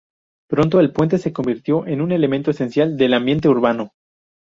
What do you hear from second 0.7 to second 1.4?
el puente se